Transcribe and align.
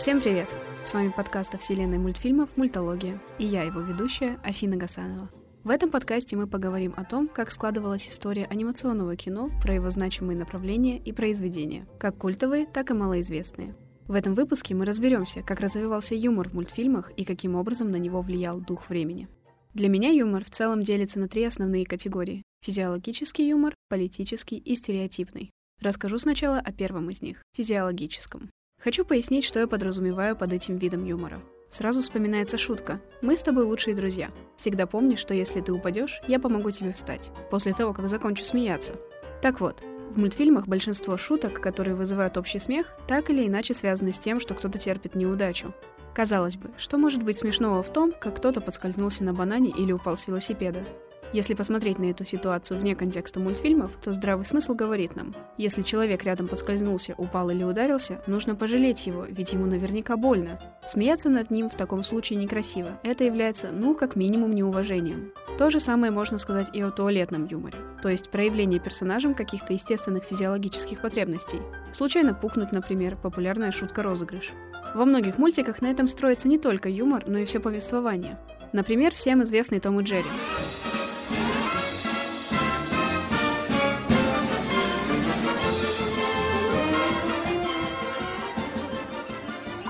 Всем 0.00 0.22
привет! 0.22 0.48
С 0.82 0.94
вами 0.94 1.12
подкаст 1.14 1.54
о 1.54 1.58
вселенной 1.58 1.98
мультфильмов 1.98 2.56
«Мультология» 2.56 3.20
и 3.38 3.44
я, 3.44 3.64
его 3.64 3.80
ведущая, 3.80 4.40
Афина 4.42 4.78
Гасанова. 4.78 5.28
В 5.62 5.68
этом 5.68 5.90
подкасте 5.90 6.36
мы 6.36 6.46
поговорим 6.46 6.94
о 6.96 7.04
том, 7.04 7.28
как 7.28 7.50
складывалась 7.50 8.08
история 8.08 8.46
анимационного 8.46 9.14
кино, 9.16 9.50
про 9.60 9.74
его 9.74 9.90
значимые 9.90 10.38
направления 10.38 10.96
и 10.96 11.12
произведения, 11.12 11.86
как 11.98 12.16
культовые, 12.16 12.64
так 12.64 12.88
и 12.88 12.94
малоизвестные. 12.94 13.76
В 14.08 14.14
этом 14.14 14.34
выпуске 14.34 14.74
мы 14.74 14.86
разберемся, 14.86 15.42
как 15.42 15.60
развивался 15.60 16.14
юмор 16.14 16.48
в 16.48 16.54
мультфильмах 16.54 17.12
и 17.18 17.26
каким 17.26 17.54
образом 17.54 17.90
на 17.90 17.96
него 17.96 18.22
влиял 18.22 18.58
дух 18.58 18.88
времени. 18.88 19.28
Для 19.74 19.90
меня 19.90 20.08
юмор 20.08 20.46
в 20.46 20.50
целом 20.50 20.82
делится 20.82 21.18
на 21.18 21.28
три 21.28 21.44
основные 21.44 21.84
категории– 21.84 22.42
физиологический 22.64 23.50
юмор, 23.50 23.74
политический 23.90 24.56
и 24.56 24.74
стереотипный. 24.76 25.50
Расскажу 25.82 26.16
сначала 26.16 26.56
о 26.58 26.72
первом 26.72 27.10
из 27.10 27.20
них– 27.20 27.42
физиологическом. 27.54 28.48
Хочу 28.82 29.04
пояснить, 29.04 29.44
что 29.44 29.60
я 29.60 29.66
подразумеваю 29.66 30.34
под 30.34 30.54
этим 30.54 30.78
видом 30.78 31.04
юмора. 31.04 31.42
Сразу 31.68 32.00
вспоминается 32.00 32.56
шутка. 32.56 32.98
Мы 33.20 33.36
с 33.36 33.42
тобой 33.42 33.64
лучшие 33.64 33.94
друзья. 33.94 34.30
Всегда 34.56 34.86
помни, 34.86 35.16
что 35.16 35.34
если 35.34 35.60
ты 35.60 35.70
упадешь, 35.70 36.22
я 36.26 36.40
помогу 36.40 36.70
тебе 36.70 36.94
встать. 36.94 37.30
После 37.50 37.74
того, 37.74 37.92
как 37.92 38.08
закончу 38.08 38.42
смеяться. 38.42 38.94
Так 39.42 39.60
вот, 39.60 39.82
в 40.10 40.18
мультфильмах 40.18 40.66
большинство 40.66 41.18
шуток, 41.18 41.60
которые 41.60 41.94
вызывают 41.94 42.38
общий 42.38 42.58
смех, 42.58 42.86
так 43.06 43.28
или 43.28 43.46
иначе 43.46 43.74
связаны 43.74 44.14
с 44.14 44.18
тем, 44.18 44.40
что 44.40 44.54
кто-то 44.54 44.78
терпит 44.78 45.14
неудачу. 45.14 45.74
Казалось 46.14 46.56
бы, 46.56 46.70
что 46.78 46.96
может 46.96 47.22
быть 47.22 47.36
смешного 47.36 47.82
в 47.82 47.92
том, 47.92 48.12
как 48.18 48.38
кто-то 48.38 48.62
подскользнулся 48.62 49.24
на 49.24 49.34
банане 49.34 49.70
или 49.70 49.92
упал 49.92 50.16
с 50.16 50.26
велосипеда? 50.26 50.82
Если 51.32 51.54
посмотреть 51.54 52.00
на 52.00 52.10
эту 52.10 52.24
ситуацию 52.24 52.80
вне 52.80 52.96
контекста 52.96 53.38
мультфильмов, 53.38 53.92
то 54.02 54.12
здравый 54.12 54.44
смысл 54.44 54.74
говорит 54.74 55.14
нам, 55.14 55.34
если 55.56 55.82
человек 55.82 56.24
рядом 56.24 56.48
подскользнулся, 56.48 57.14
упал 57.16 57.50
или 57.50 57.62
ударился, 57.62 58.20
нужно 58.26 58.56
пожалеть 58.56 59.06
его, 59.06 59.24
ведь 59.28 59.52
ему 59.52 59.66
наверняка 59.66 60.16
больно. 60.16 60.58
Смеяться 60.88 61.28
над 61.28 61.52
ним 61.52 61.70
в 61.70 61.76
таком 61.76 62.02
случае 62.02 62.40
некрасиво. 62.40 62.98
Это 63.04 63.22
является, 63.22 63.68
ну, 63.72 63.94
как 63.94 64.16
минимум, 64.16 64.52
неуважением. 64.52 65.32
То 65.56 65.70
же 65.70 65.78
самое 65.78 66.10
можно 66.10 66.36
сказать 66.36 66.74
и 66.74 66.80
о 66.80 66.90
туалетном 66.90 67.46
юморе, 67.46 67.78
то 68.02 68.08
есть 68.08 68.30
проявление 68.30 68.80
персонажем 68.80 69.34
каких-то 69.34 69.72
естественных 69.72 70.24
физиологических 70.24 71.00
потребностей. 71.00 71.60
Случайно 71.92 72.34
пукнуть, 72.34 72.72
например, 72.72 73.16
популярная 73.16 73.70
шутка-розыгрыш. 73.70 74.50
Во 74.96 75.04
многих 75.04 75.38
мультиках 75.38 75.80
на 75.80 75.90
этом 75.90 76.08
строится 76.08 76.48
не 76.48 76.58
только 76.58 76.88
юмор, 76.88 77.24
но 77.28 77.38
и 77.38 77.44
все 77.44 77.60
повествование. 77.60 78.36
Например, 78.72 79.14
всем 79.14 79.42
известный 79.44 79.78
Том 79.78 80.00
и 80.00 80.02
Джерри. 80.02 80.24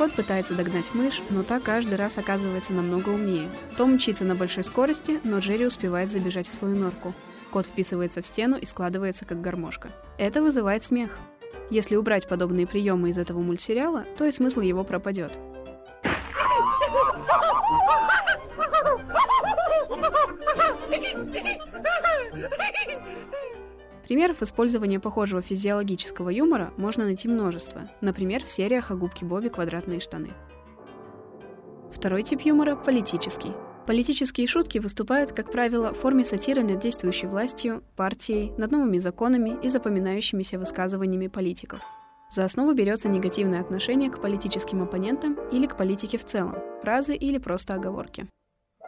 Кот 0.00 0.12
пытается 0.12 0.54
догнать 0.54 0.94
мышь, 0.94 1.20
но 1.28 1.42
та 1.42 1.60
каждый 1.60 1.96
раз 1.96 2.16
оказывается 2.16 2.72
намного 2.72 3.10
умнее. 3.10 3.50
Том 3.76 3.96
мчится 3.96 4.24
на 4.24 4.34
большой 4.34 4.64
скорости, 4.64 5.20
но 5.24 5.40
Джерри 5.40 5.66
успевает 5.66 6.08
забежать 6.08 6.48
в 6.48 6.54
свою 6.54 6.74
норку. 6.74 7.12
Кот 7.50 7.66
вписывается 7.66 8.22
в 8.22 8.26
стену 8.26 8.56
и 8.56 8.64
складывается 8.64 9.26
как 9.26 9.42
гармошка. 9.42 9.90
Это 10.16 10.40
вызывает 10.40 10.84
смех. 10.84 11.18
Если 11.68 11.96
убрать 11.96 12.26
подобные 12.26 12.66
приемы 12.66 13.10
из 13.10 13.18
этого 13.18 13.40
мультсериала, 13.40 14.06
то 14.16 14.24
и 14.24 14.32
смысл 14.32 14.60
его 14.60 14.84
пропадет. 14.84 15.38
Примеров 24.10 24.42
использования 24.42 24.98
похожего 24.98 25.40
физиологического 25.40 26.30
юмора 26.30 26.74
можно 26.76 27.04
найти 27.04 27.28
множество, 27.28 27.88
например, 28.00 28.42
в 28.42 28.50
сериях 28.50 28.90
о 28.90 28.96
губке 28.96 29.24
Бобби 29.24 29.46
«Квадратные 29.46 30.00
штаны». 30.00 30.30
Второй 31.92 32.24
тип 32.24 32.40
юмора– 32.40 32.74
политический. 32.84 33.52
Политические 33.86 34.48
шутки 34.48 34.78
выступают, 34.78 35.30
как 35.30 35.52
правило, 35.52 35.94
в 35.94 35.98
форме 35.98 36.24
сатиры 36.24 36.64
над 36.64 36.80
действующей 36.80 37.28
властью, 37.28 37.84
партией, 37.94 38.50
над 38.58 38.72
новыми 38.72 38.98
законами 38.98 39.56
и 39.62 39.68
запоминающимися 39.68 40.58
высказываниями 40.58 41.28
политиков. 41.28 41.80
За 42.32 42.44
основу 42.44 42.72
берется 42.72 43.08
негативное 43.08 43.60
отношение 43.60 44.10
к 44.10 44.20
политическим 44.20 44.82
оппонентам 44.82 45.38
или 45.52 45.68
к 45.68 45.76
политике 45.76 46.18
в 46.18 46.24
целом, 46.24 46.56
фразы 46.82 47.14
или 47.14 47.38
просто 47.38 47.74
оговорки. 47.74 48.26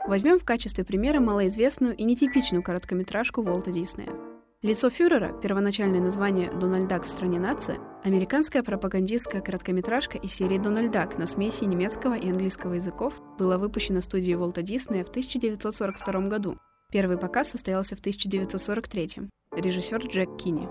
Возьмем 0.09 0.41
в 0.41 0.45
качестве 0.45 0.83
примера 0.83 1.21
малоизвестную 1.21 1.95
и 1.95 2.03
нетипичную 2.03 2.65
короткометражку 2.65 3.43
Волта 3.43 3.71
Диснея. 3.71 4.32
Лицо 4.63 4.91
фюрера, 4.91 5.33
первоначальное 5.43 6.01
название 6.01 6.49
«Дональд 6.53 6.87
Дак 6.87 7.05
в 7.05 7.09
стране 7.09 7.41
нации», 7.41 7.81
американская 8.05 8.63
пропагандистская 8.63 9.41
короткометражка 9.41 10.19
из 10.19 10.33
серии 10.33 10.57
«Дональд 10.57 10.93
Дак» 10.93 11.19
на 11.19 11.27
смеси 11.27 11.65
немецкого 11.65 12.17
и 12.17 12.31
английского 12.31 12.75
языков 12.75 13.21
была 13.41 13.59
выпущена 13.59 14.01
студией 14.01 14.37
Волта 14.37 14.63
Диснея 14.63 15.03
в 15.03 15.09
1942 15.09 16.29
году. 16.29 16.59
Первый 16.93 17.19
показ 17.19 17.51
состоялся 17.51 17.97
в 17.97 17.99
1943 17.99 19.29
Режиссер 19.57 20.07
Джек 20.07 20.37
Кинни. 20.37 20.69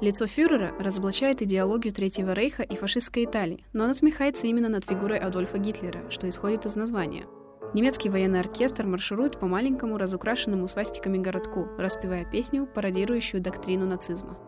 Лицо 0.00 0.26
фюрера 0.26 0.74
разоблачает 0.80 1.40
идеологию 1.40 1.94
Третьего 1.94 2.32
Рейха 2.32 2.64
и 2.64 2.74
фашистской 2.74 3.24
Италии, 3.24 3.64
но 3.72 3.86
насмехается 3.86 4.48
именно 4.48 4.68
над 4.68 4.84
фигурой 4.84 5.18
Адольфа 5.18 5.58
Гитлера, 5.58 6.10
что 6.10 6.28
исходит 6.28 6.66
из 6.66 6.74
названия– 6.74 7.26
Немецкий 7.74 8.08
военный 8.08 8.40
оркестр 8.40 8.86
марширует 8.86 9.38
по 9.38 9.46
маленькому 9.46 9.98
разукрашенному 9.98 10.68
свастиками 10.68 11.18
городку, 11.18 11.68
распевая 11.76 12.24
песню, 12.24 12.66
пародирующую 12.66 13.42
доктрину 13.42 13.86
нацизма. 13.86 14.38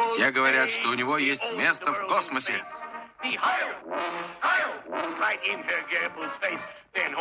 Все 0.00 0.30
говорят, 0.32 0.70
что 0.70 0.90
у 0.90 0.94
него 0.94 1.18
есть 1.18 1.44
место 1.52 1.92
в 1.92 2.06
космосе. 2.06 2.64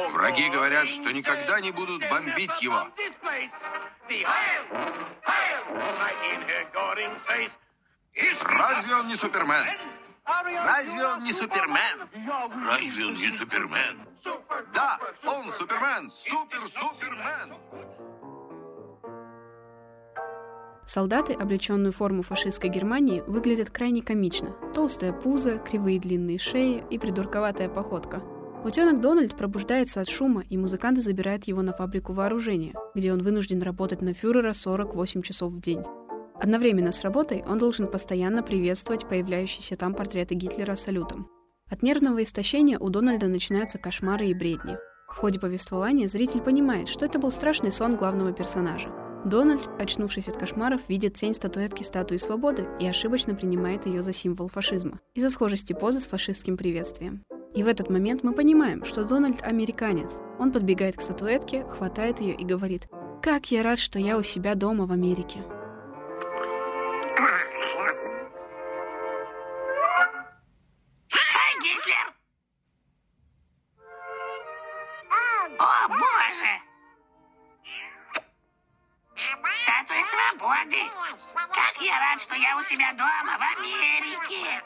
Враги 0.10 0.50
говорят, 0.50 0.88
что 0.88 1.12
никогда 1.12 1.60
не 1.62 1.72
будут 1.72 2.02
бомбить 2.10 2.62
его. 2.62 2.88
Разве 8.42 8.96
он 8.96 9.08
не 9.08 9.16
Супермен? 9.16 10.01
Разве 10.64 11.06
он 11.06 11.24
не 11.24 11.32
Супермен? 11.32 12.08
Разве 12.68 13.06
он 13.06 13.16
не 13.16 13.30
Супермен? 13.30 14.08
Да, 14.74 14.98
он 15.26 15.50
Супермен! 15.50 16.10
Супер-Супермен! 16.10 17.58
Солдаты, 20.86 21.34
облеченные 21.34 21.94
в 21.94 21.98
форму 21.98 22.22
фашистской 22.22 22.70
Германии, 22.70 23.24
выглядят 23.26 23.70
крайне 23.70 24.02
комично. 24.02 24.54
Толстая 24.74 25.14
пузо, 25.14 25.58
кривые 25.58 26.00
длинные 26.00 26.38
шеи 26.38 26.84
и 26.90 27.00
придурковатая 27.00 27.70
походка. 27.70 28.22
Утенок 28.64 29.00
Дональд 29.02 29.36
пробуждается 29.36 30.02
от 30.02 30.10
шума, 30.10 30.44
и 30.50 30.58
музыканты 30.58 31.02
забирают 31.02 31.46
его 31.46 31.62
на 31.62 31.74
фабрику 31.74 32.14
вооружения, 32.14 32.76
где 32.94 33.12
он 33.12 33.24
вынужден 33.24 33.62
работать 33.62 34.02
на 34.02 34.14
фюрера 34.14 34.54
48 34.54 35.22
часов 35.22 35.52
в 35.54 35.62
день. 35.62 35.84
Одновременно 36.42 36.92
с 36.92 37.04
работой 37.04 37.44
он 37.48 37.60
должен 37.60 37.86
постоянно 37.86 38.42
приветствовать 38.42 39.08
появляющиеся 39.08 39.76
там 39.76 39.94
портреты 39.94 40.34
Гитлера 40.34 40.76
салютом. 40.76 41.30
От 41.70 41.84
нервного 41.84 42.24
истощения 42.24 42.80
у 42.80 42.90
Дональда 42.90 43.28
начинаются 43.28 43.78
кошмары 43.78 44.26
и 44.26 44.34
бредни. 44.34 44.76
В 45.08 45.18
ходе 45.18 45.40
повествования 45.40 46.08
зритель 46.08 46.42
понимает, 46.42 46.90
что 46.90 47.06
это 47.06 47.20
был 47.20 47.30
страшный 47.30 47.72
сон 47.72 47.96
главного 47.96 48.34
персонажа. 48.34 48.90
Дональд, 49.24 49.70
очнувшись 49.78 50.30
от 50.30 50.38
кошмаров, 50.38 50.82
видит 50.88 51.14
тень 51.14 51.36
статуэтки 51.36 51.84
статуи 51.84 52.18
свободы 52.18 52.66
и 52.80 52.88
ошибочно 52.88 53.36
принимает 53.36 53.86
ее 53.86 54.02
за 54.02 54.12
символ 54.12 54.48
фашизма 54.48 55.00
из-за 55.14 55.30
схожести 55.30 55.74
позы 55.74 56.00
с 56.00 56.08
фашистским 56.08 56.58
приветствием. 56.58 57.24
И 57.54 57.62
в 57.62 57.68
этот 57.68 57.92
момент 57.92 58.24
мы 58.24 58.34
понимаем, 58.34 58.84
что 58.84 59.04
Дональд 59.04 59.44
американец. 59.44 60.20
Он 60.40 60.52
подбегает 60.52 60.98
к 60.98 61.02
статуэтке, 61.02 61.66
хватает 61.66 62.20
ее 62.20 62.34
и 62.34 62.44
говорит 62.44 62.88
«Как 63.22 63.52
я 63.52 63.62
рад, 63.62 63.78
что 63.78 64.00
я 64.00 64.18
у 64.18 64.24
себя 64.24 64.56
дома 64.56 64.88
в 64.88 64.92
Америке». 64.92 65.44
Что 82.22 82.36
я 82.36 82.56
у 82.58 82.62
себя 82.62 82.94
дома, 82.94 83.38
в 83.38 83.60
Америке. 83.60 84.62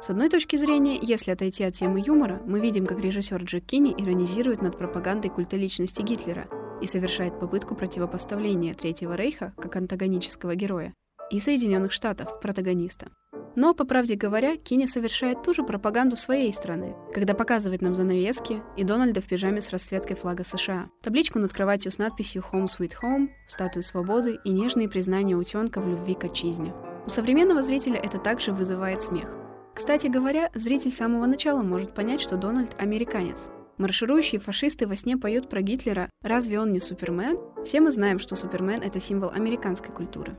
С 0.00 0.10
одной 0.10 0.28
точки 0.28 0.56
зрения, 0.56 0.98
если 1.00 1.30
отойти 1.30 1.62
от 1.62 1.74
темы 1.74 2.02
юмора, 2.04 2.40
мы 2.46 2.58
видим, 2.58 2.86
как 2.86 3.00
режиссер 3.00 3.42
Джек 3.44 3.64
Кинни 3.66 3.94
иронизирует 3.96 4.60
над 4.60 4.76
пропагандой 4.76 5.30
культа 5.30 5.56
личности 5.56 6.02
Гитлера 6.02 6.48
и 6.80 6.86
совершает 6.86 7.38
попытку 7.38 7.76
противопоставления 7.76 8.74
Третьего 8.74 9.14
Рейха 9.14 9.54
как 9.56 9.76
антагонического 9.76 10.56
героя 10.56 10.94
и 11.30 11.38
Соединенных 11.38 11.92
Штатов 11.92 12.40
протагониста. 12.40 13.12
Но, 13.56 13.74
по 13.74 13.84
правде 13.84 14.14
говоря, 14.14 14.56
Кини 14.56 14.86
совершает 14.86 15.42
ту 15.42 15.54
же 15.54 15.62
пропаганду 15.62 16.16
своей 16.16 16.52
страны, 16.52 16.94
когда 17.12 17.34
показывает 17.34 17.82
нам 17.82 17.94
занавески 17.94 18.62
и 18.76 18.84
Дональда 18.84 19.20
в 19.20 19.26
пижаме 19.26 19.60
с 19.60 19.70
расцветкой 19.70 20.16
флага 20.16 20.44
США, 20.44 20.88
табличку 21.02 21.38
над 21.38 21.52
кроватью 21.52 21.90
с 21.90 21.98
надписью 21.98 22.44
«Home 22.52 22.66
Sweet 22.66 22.94
Home», 23.02 23.28
статую 23.46 23.82
свободы 23.82 24.38
и 24.44 24.50
нежные 24.50 24.88
признания 24.88 25.34
утенка 25.34 25.80
в 25.80 25.88
любви 25.88 26.14
к 26.14 26.24
отчизне. 26.24 26.72
У 27.06 27.08
современного 27.08 27.62
зрителя 27.62 27.96
это 27.96 28.18
также 28.18 28.52
вызывает 28.52 29.02
смех. 29.02 29.28
Кстати 29.74 30.08
говоря, 30.08 30.50
зритель 30.54 30.90
с 30.90 30.96
самого 30.96 31.26
начала 31.26 31.62
может 31.62 31.94
понять, 31.94 32.20
что 32.20 32.36
Дональд– 32.36 32.74
американец. 32.78 33.50
Марширующие 33.78 34.38
фашисты 34.38 34.86
во 34.86 34.94
сне 34.94 35.16
поют 35.16 35.48
про 35.48 35.62
Гитлера 35.62 36.10
«Разве 36.22 36.60
он 36.60 36.70
не 36.70 36.80
Супермен?» 36.80 37.38
Все 37.64 37.80
мы 37.80 37.90
знаем, 37.90 38.18
что 38.18 38.36
Супермен– 38.36 38.82
это 38.82 39.00
символ 39.00 39.30
американской 39.30 39.90
культуры. 39.90 40.38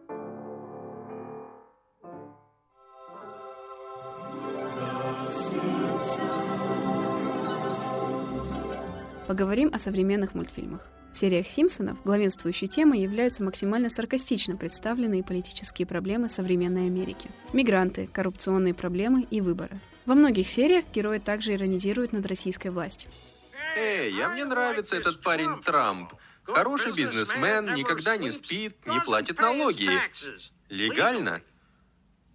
Поговорим 9.31 9.71
о 9.73 9.79
современных 9.79 10.35
мультфильмах. 10.35 10.85
В 11.13 11.17
сериях 11.17 11.47
«Симпсонов» 11.47 12.03
главенствующей 12.03 12.67
темой 12.67 12.99
являются 12.99 13.45
максимально 13.45 13.89
саркастично 13.89 14.57
представленные 14.57 15.23
политические 15.23 15.85
проблемы 15.85 16.27
современной 16.27 16.87
Америки. 16.87 17.31
Мигранты, 17.53 18.07
коррупционные 18.07 18.73
проблемы 18.73 19.25
и 19.31 19.39
выборы. 19.39 19.79
Во 20.05 20.15
многих 20.15 20.49
сериях 20.49 20.83
герои 20.93 21.19
также 21.19 21.53
иронизируют 21.53 22.11
над 22.11 22.25
российской 22.25 22.71
властью. 22.71 23.09
Эй, 23.77 24.21
а 24.21 24.27
мне 24.27 24.43
нравится 24.43 24.97
этот 24.97 25.21
парень 25.21 25.61
Трамп. 25.63 26.11
Хороший 26.43 26.91
бизнесмен, 26.91 27.73
никогда 27.73 28.17
не 28.17 28.31
спит, 28.31 28.85
не 28.85 28.99
платит 28.99 29.39
налоги. 29.39 29.87
Легально? 30.67 31.41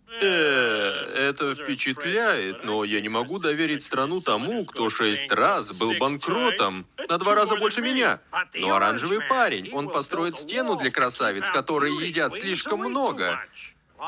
Э, 0.09 1.29
это 1.31 1.55
впечатляет, 1.55 2.65
но 2.65 2.85
я 2.85 3.01
не 3.01 3.09
могу 3.09 3.39
доверить 3.39 3.83
страну 3.85 4.21
тому, 4.21 4.65
кто 4.65 4.89
шесть 4.89 5.31
раз 5.33 5.77
был 5.79 5.95
банкротом. 5.99 6.87
На 7.09 7.19
два 7.19 7.35
раза 7.35 7.57
больше 7.57 7.83
меня. 7.83 8.21
Но 8.55 8.75
оранжевый 8.75 9.21
парень, 9.29 9.73
он 9.73 9.89
построит 9.89 10.37
стену 10.37 10.77
для 10.77 10.91
красавиц, 10.91 11.51
которые 11.51 11.95
едят 12.07 12.35
слишком 12.35 12.81
много. 12.81 13.45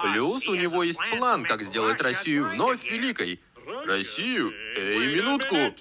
Плюс 0.03 0.49
у 0.49 0.55
него 0.55 0.83
есть 0.83 1.01
план, 1.11 1.45
как 1.45 1.63
сделать 1.63 2.01
Россию 2.01 2.51
вновь 2.51 2.85
великой. 2.85 3.41
Россию? 3.87 4.53
Эй, 4.77 5.15
минутку! 5.15 5.75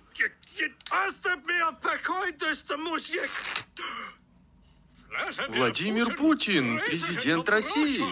Владимир 5.50 6.16
Путин, 6.16 6.80
президент 6.86 7.48
России. 7.50 8.04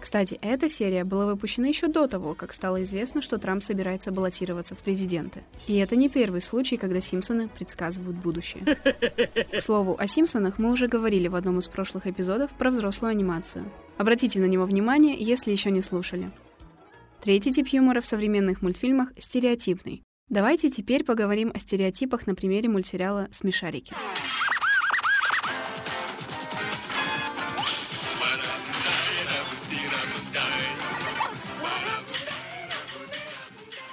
Кстати, 0.00 0.38
эта 0.40 0.68
серия 0.68 1.04
была 1.04 1.26
выпущена 1.26 1.68
еще 1.68 1.88
до 1.88 2.06
того, 2.06 2.34
как 2.34 2.52
стало 2.52 2.82
известно, 2.84 3.22
что 3.22 3.38
Трамп 3.38 3.62
собирается 3.62 4.12
баллотироваться 4.12 4.74
в 4.74 4.78
президенты. 4.78 5.42
И 5.66 5.76
это 5.76 5.96
не 5.96 6.08
первый 6.08 6.40
случай, 6.40 6.76
когда 6.76 7.00
Симпсоны 7.00 7.48
предсказывают 7.48 8.16
будущее. 8.16 8.78
К 9.52 9.60
слову, 9.60 9.96
о 9.98 10.06
Симпсонах 10.06 10.58
мы 10.58 10.70
уже 10.70 10.86
говорили 10.86 11.28
в 11.28 11.34
одном 11.34 11.58
из 11.58 11.68
прошлых 11.68 12.06
эпизодов 12.06 12.50
про 12.52 12.70
взрослую 12.70 13.10
анимацию. 13.10 13.70
Обратите 13.98 14.38
на 14.38 14.46
него 14.46 14.64
внимание, 14.64 15.16
если 15.18 15.50
еще 15.50 15.70
не 15.70 15.82
слушали. 15.82 16.30
Третий 17.20 17.50
тип 17.50 17.68
юмора 17.68 18.00
в 18.00 18.06
современных 18.06 18.62
мультфильмах– 18.62 19.12
стереотипный. 19.18 20.02
Давайте 20.28 20.70
теперь 20.70 21.04
поговорим 21.04 21.50
о 21.54 21.58
стереотипах 21.58 22.26
на 22.26 22.34
примере 22.34 22.68
мультсериала 22.68 23.28
«Смешарики». 23.30 23.94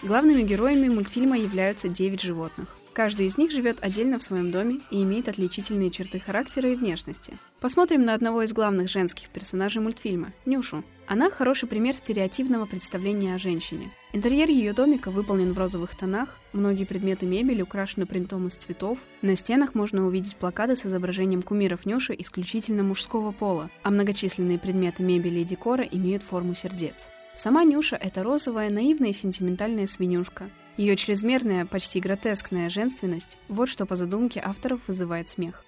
Главными 0.03 0.43
героями 0.43 0.89
мультфильма 0.89 1.37
являются 1.37 1.87
девять 1.87 2.21
животных. 2.21 2.75
Каждый 2.91 3.25
из 3.25 3.37
них 3.37 3.51
живет 3.51 3.77
отдельно 3.81 4.19
в 4.19 4.23
своем 4.23 4.51
доме 4.51 4.81
и 4.91 5.01
имеет 5.01 5.29
отличительные 5.29 5.91
черты 5.91 6.19
характера 6.19 6.69
и 6.69 6.75
внешности. 6.75 7.37
Посмотрим 7.61 8.03
на 8.03 8.13
одного 8.13 8.41
из 8.43 8.51
главных 8.51 8.89
женских 8.89 9.29
персонажей 9.29 9.81
мультфильма– 9.81 10.33
Нюшу. 10.45 10.83
Она 11.07 11.29
хороший 11.29 11.69
пример 11.69 11.95
стереотипного 11.95 12.65
представления 12.65 13.35
о 13.35 13.39
женщине. 13.39 13.91
Интерьер 14.11 14.49
ее 14.49 14.73
домика 14.73 15.09
выполнен 15.09 15.53
в 15.53 15.57
розовых 15.57 15.95
тонах, 15.95 16.37
многие 16.51 16.83
предметы 16.83 17.25
мебели 17.25 17.61
украшены 17.61 18.05
принтом 18.05 18.47
из 18.47 18.55
цветов, 18.55 18.99
на 19.21 19.37
стенах 19.37 19.73
можно 19.73 20.05
увидеть 20.05 20.35
плакаты 20.35 20.75
с 20.75 20.85
изображением 20.85 21.43
кумиров 21.43 21.85
Нюши 21.85 22.13
исключительно 22.17 22.83
мужского 22.83 23.31
пола, 23.31 23.71
а 23.83 23.89
многочисленные 23.89 24.59
предметы 24.59 25.01
мебели 25.01 25.39
и 25.39 25.45
декора 25.45 25.83
имеют 25.83 26.23
форму 26.23 26.55
сердец. 26.55 27.09
Сама 27.35 27.63
Нюша– 27.63 27.95
это 28.01 28.23
розовая, 28.23 28.69
наивная 28.69 29.09
и 29.09 29.13
сентиментальная 29.13 29.87
свинюшка. 29.87 30.49
Ее 30.77 30.95
чрезмерная, 30.95 31.65
почти 31.65 31.99
гротескная 31.99 32.69
женственность– 32.69 33.37
вот 33.47 33.69
что 33.69 33.85
по 33.85 33.95
задумке 33.95 34.41
авторов 34.43 34.81
вызывает 34.87 35.29
смех. 35.29 35.65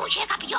Могучее 0.00 0.26
копье. 0.26 0.58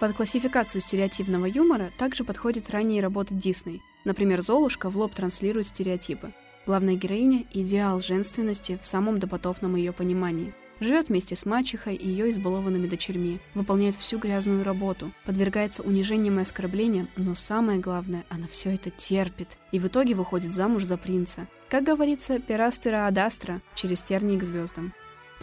Под 0.00 0.14
классификацию 0.14 0.80
стереотипного 0.80 1.46
юмора 1.46 1.92
также 1.96 2.24
подходят 2.24 2.68
ранние 2.70 3.00
работы 3.00 3.34
Дисней. 3.34 3.80
Например, 4.04 4.40
«Золушка» 4.40 4.90
в 4.90 4.98
лоб 4.98 5.14
транслирует 5.14 5.68
стереотипы. 5.68 6.32
Главная 6.66 6.96
героиня– 6.96 7.46
идеал 7.52 8.00
женственности 8.00 8.78
в 8.82 8.86
самом 8.86 9.20
допотопном 9.20 9.76
ее 9.76 9.92
понимании. 9.92 10.52
Живет 10.80 11.08
вместе 11.08 11.36
с 11.36 11.46
мачехой 11.46 11.94
и 11.94 12.08
ее 12.08 12.28
избалованными 12.30 12.88
дочерьми, 12.88 13.40
выполняет 13.54 13.94
всю 13.94 14.18
грязную 14.18 14.64
работу, 14.64 15.12
подвергается 15.24 15.82
унижениям 15.82 16.40
и 16.40 16.42
оскорблениям, 16.42 17.08
но 17.16 17.36
самое 17.36 17.78
главное, 17.78 18.24
она 18.28 18.48
все 18.48 18.74
это 18.74 18.90
терпит 18.90 19.56
и 19.70 19.78
в 19.78 19.86
итоге 19.86 20.14
выходит 20.14 20.52
замуж 20.52 20.82
за 20.82 20.98
принца. 20.98 21.46
Как 21.68 21.84
говорится, 21.84 22.40
пера 22.40 22.72
спира 22.72 23.06
адастра 23.06 23.62
через 23.76 24.02
тернии 24.02 24.38
к 24.38 24.42
звездам. 24.42 24.92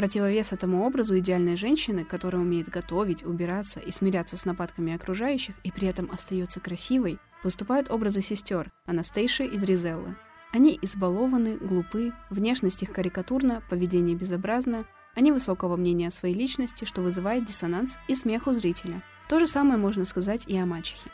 Противовес 0.02 0.52
этому 0.52 0.84
образу 0.84 1.20
идеальной 1.20 1.56
женщины, 1.56 2.04
которая 2.04 2.42
умеет 2.42 2.70
готовить, 2.70 3.24
убираться 3.24 3.80
и 3.80 3.92
смиряться 3.92 4.36
с 4.36 4.46
нападками 4.46 4.96
окружающих 4.96 5.54
и 5.64 5.72
при 5.72 5.88
этом 5.88 6.10
остается 6.12 6.60
красивой, 6.60 7.20
выступают 7.44 7.92
образы 7.92 8.22
сестер 8.22 8.72
Анастейши 8.88 9.46
и 9.46 9.60
Дризеллы. 9.60 10.16
Они 10.52 10.80
избалованы, 10.82 11.56
глупы, 11.58 12.14
внешность 12.32 12.82
их 12.82 12.92
карикатурна, 12.92 13.62
поведение 13.70 14.16
безобразно, 14.16 14.86
они 15.14 15.32
высокого 15.32 15.76
мнения 15.76 16.08
о 16.08 16.12
своей 16.12 16.34
личности, 16.34 16.84
что 16.84 17.04
вызывает 17.04 17.46
диссонанс 17.46 18.00
и 18.08 18.16
смех 18.16 18.48
у 18.48 18.54
зрителя. 18.54 19.04
То 19.30 19.40
же 19.40 19.46
самое 19.46 19.78
можно 19.78 20.06
сказать 20.06 20.48
и 20.48 20.58
о 20.58 20.66
мачехе. 20.66 21.12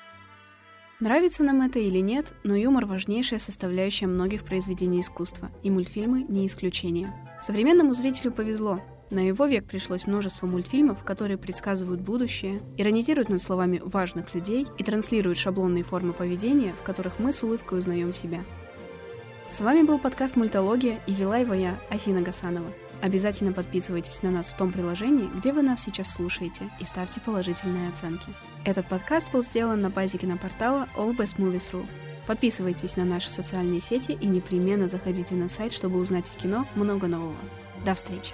Нравится 1.00 1.44
нам 1.44 1.62
это 1.62 1.78
или 1.78 2.00
нет, 2.00 2.34
но 2.44 2.56
юмор– 2.56 2.86
важнейшая 2.88 3.38
составляющая 3.38 4.08
многих 4.08 4.44
произведений 4.44 5.02
искусства, 5.02 5.52
и 5.62 5.70
мультфильмы– 5.70 6.24
не 6.28 6.48
исключение. 6.48 7.14
Современному 7.40 7.94
зрителю 7.94 8.32
повезло. 8.32 8.82
На 9.12 9.20
его 9.20 9.46
век 9.46 9.66
пришлось 9.66 10.08
множество 10.08 10.48
мультфильмов, 10.48 11.04
которые 11.04 11.38
предсказывают 11.38 12.02
будущее, 12.02 12.64
иронизируют 12.78 13.30
над 13.30 13.40
словами 13.40 13.80
важных 13.86 14.34
людей 14.34 14.66
и 14.80 14.84
транслируют 14.84 15.38
шаблонные 15.38 15.84
формы 15.84 16.14
поведения, 16.14 16.74
в 16.74 16.84
которых 16.84 17.20
мы 17.20 17.32
с 17.32 17.44
улыбкой 17.44 17.78
узнаем 17.78 18.12
себя. 18.12 18.44
С 19.50 19.62
вами 19.62 19.84
был 19.84 20.00
подкаст 20.00 20.36
«Мультология» 20.36 21.00
и 21.06 21.14
вела 21.14 21.38
его 21.38 21.54
я, 21.54 21.80
Афина 21.92 22.22
Гасанова. 22.22 22.74
Обязательно 23.02 23.54
подписывайтесь 23.54 24.24
на 24.24 24.32
нас 24.32 24.52
в 24.52 24.58
том 24.58 24.72
приложении, 24.72 25.30
где 25.38 25.54
вы 25.54 25.62
нас 25.62 25.84
сейчас 25.84 26.12
слушаете, 26.12 26.70
и 26.80 26.84
ставьте 26.84 27.20
положительные 27.20 27.90
оценки. 27.90 28.28
Этот 28.66 28.88
подкаст 28.88 29.32
был 29.32 29.44
сделан 29.44 29.82
на 29.82 29.90
базе 29.90 30.18
кинопортала 30.18 30.88
allbestmovies.ru. 30.96 31.86
Подписывайтесь 32.26 32.98
на 32.98 33.06
наши 33.06 33.32
социальные 33.32 33.82
сети 33.82 34.12
и 34.12 34.26
непременно 34.26 34.88
заходите 34.88 35.36
на 35.36 35.48
сайт, 35.48 35.74
чтобы 35.74 36.00
узнать 36.00 36.30
о 36.30 36.38
кино 36.38 36.68
много 36.76 37.08
нового. 37.08 37.36
До 37.86 37.94
встречи! 37.94 38.34